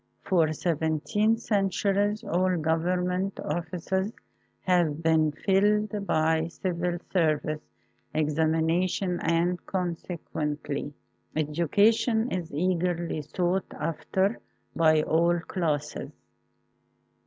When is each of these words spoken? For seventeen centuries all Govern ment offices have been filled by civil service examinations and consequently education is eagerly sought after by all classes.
For 0.23 0.51
seventeen 0.51 1.37
centuries 1.37 2.23
all 2.23 2.57
Govern 2.57 3.07
ment 3.07 3.39
offices 3.39 4.11
have 4.61 5.03
been 5.03 5.31
filled 5.31 6.07
by 6.07 6.47
civil 6.47 6.97
service 7.13 7.61
examinations 8.11 9.21
and 9.23 9.63
consequently 9.67 10.95
education 11.35 12.31
is 12.31 12.51
eagerly 12.51 13.21
sought 13.21 13.71
after 13.79 14.39
by 14.75 15.03
all 15.03 15.39
classes. 15.41 16.09